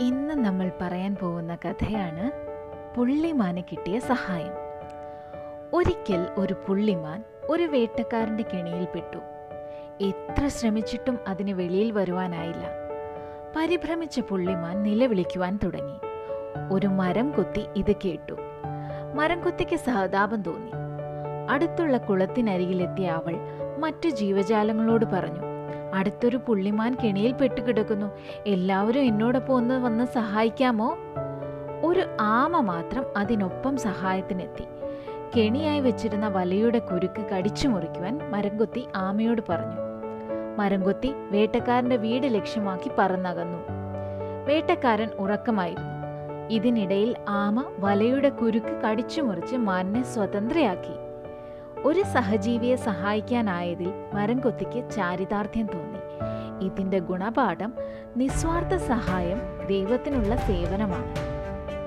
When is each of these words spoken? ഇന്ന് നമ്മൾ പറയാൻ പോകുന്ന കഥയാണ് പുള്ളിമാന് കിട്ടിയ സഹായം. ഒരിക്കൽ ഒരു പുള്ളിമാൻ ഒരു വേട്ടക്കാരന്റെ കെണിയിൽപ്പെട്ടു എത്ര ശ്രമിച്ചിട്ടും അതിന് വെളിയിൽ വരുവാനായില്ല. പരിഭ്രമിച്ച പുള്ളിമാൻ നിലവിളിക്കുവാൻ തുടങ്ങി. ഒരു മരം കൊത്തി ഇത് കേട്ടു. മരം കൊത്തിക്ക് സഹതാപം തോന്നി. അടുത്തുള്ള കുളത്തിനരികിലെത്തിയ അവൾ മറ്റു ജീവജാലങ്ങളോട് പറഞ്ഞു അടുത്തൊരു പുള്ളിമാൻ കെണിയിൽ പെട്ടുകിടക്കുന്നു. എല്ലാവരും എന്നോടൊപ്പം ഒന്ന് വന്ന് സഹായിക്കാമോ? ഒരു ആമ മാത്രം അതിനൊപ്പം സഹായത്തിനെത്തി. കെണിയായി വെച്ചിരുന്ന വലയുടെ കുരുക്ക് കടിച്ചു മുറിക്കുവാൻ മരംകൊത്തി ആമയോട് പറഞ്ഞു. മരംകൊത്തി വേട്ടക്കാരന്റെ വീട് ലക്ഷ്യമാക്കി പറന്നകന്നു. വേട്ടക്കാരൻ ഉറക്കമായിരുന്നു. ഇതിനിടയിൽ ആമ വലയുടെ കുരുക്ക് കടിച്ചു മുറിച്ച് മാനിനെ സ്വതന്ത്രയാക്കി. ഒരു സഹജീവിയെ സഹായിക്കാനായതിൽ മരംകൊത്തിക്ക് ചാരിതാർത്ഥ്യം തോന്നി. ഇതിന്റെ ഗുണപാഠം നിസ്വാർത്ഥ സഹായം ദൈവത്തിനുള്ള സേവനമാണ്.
ഇന്ന് 0.00 0.34
നമ്മൾ 0.34 0.70
പറയാൻ 0.80 1.16
പോകുന്ന 1.16 1.54
കഥയാണ് 1.54 2.30
പുള്ളിമാന് 2.94 3.60
കിട്ടിയ 3.60 3.98
സഹായം. 3.98 4.52
ഒരിക്കൽ 5.72 6.26
ഒരു 6.36 6.54
പുള്ളിമാൻ 6.68 7.24
ഒരു 7.48 7.62
വേട്ടക്കാരന്റെ 7.62 8.42
കെണിയിൽപ്പെട്ടു 8.42 9.18
എത്ര 10.00 10.48
ശ്രമിച്ചിട്ടും 10.48 11.18
അതിന് 11.26 11.50
വെളിയിൽ 11.50 11.92
വരുവാനായില്ല. 11.92 12.66
പരിഭ്രമിച്ച 13.56 14.20
പുള്ളിമാൻ 14.20 14.82
നിലവിളിക്കുവാൻ 14.82 15.58
തുടങ്ങി. 15.64 15.98
ഒരു 16.72 16.86
മരം 16.86 17.30
കൊത്തി 17.30 17.66
ഇത് 17.76 17.92
കേട്ടു. 18.04 18.34
മരം 19.14 19.40
കൊത്തിക്ക് 19.40 19.76
സഹതാപം 19.76 20.42
തോന്നി. 20.42 20.70
അടുത്തുള്ള 21.50 21.96
കുളത്തിനരികിലെത്തിയ 21.96 23.08
അവൾ 23.08 23.36
മറ്റു 23.78 24.08
ജീവജാലങ്ങളോട് 24.08 25.04
പറഞ്ഞു 25.04 25.55
അടുത്തൊരു 25.96 26.36
പുള്ളിമാൻ 26.36 26.96
കെണിയിൽ 27.04 27.32
പെട്ടുകിടക്കുന്നു. 27.32 28.06
എല്ലാവരും 28.46 29.00
എന്നോടൊപ്പം 29.00 29.54
ഒന്ന് 29.54 29.74
വന്ന് 29.74 30.04
സഹായിക്കാമോ? 30.04 30.96
ഒരു 31.84 32.02
ആമ 32.20 32.60
മാത്രം 32.60 33.04
അതിനൊപ്പം 33.16 33.76
സഹായത്തിനെത്തി. 33.76 34.64
കെണിയായി 35.36 35.80
വെച്ചിരുന്ന 35.80 36.28
വലയുടെ 36.28 36.78
കുരുക്ക് 36.78 37.22
കടിച്ചു 37.30 37.68
മുറിക്കുവാൻ 37.68 38.20
മരംകൊത്തി 38.30 38.86
ആമയോട് 38.96 39.42
പറഞ്ഞു. 39.48 39.80
മരംകൊത്തി 40.56 41.12
വേട്ടക്കാരന്റെ 41.30 41.96
വീട് 41.96 42.34
ലക്ഷ്യമാക്കി 42.34 42.90
പറന്നകന്നു. 42.98 43.58
വേട്ടക്കാരൻ 44.46 45.08
ഉറക്കമായിരുന്നു. 45.18 45.96
ഇതിനിടയിൽ 46.50 47.16
ആമ 47.28 47.64
വലയുടെ 47.78 48.28
കുരുക്ക് 48.28 48.82
കടിച്ചു 48.82 49.20
മുറിച്ച് 49.20 49.56
മാനിനെ 49.56 50.02
സ്വതന്ത്രയാക്കി. 50.02 51.06
ഒരു 51.84 52.02
സഹജീവിയെ 52.02 52.76
സഹായിക്കാനായതിൽ 52.76 53.92
മരംകൊത്തിക്ക് 54.14 54.90
ചാരിതാർത്ഥ്യം 54.90 55.66
തോന്നി. 55.66 55.85
ഇതിന്റെ 56.60 56.98
ഗുണപാഠം 56.98 57.72
നിസ്വാർത്ഥ 58.16 58.76
സഹായം 58.76 59.66
ദൈവത്തിനുള്ള 59.66 60.36
സേവനമാണ്. 60.36 61.25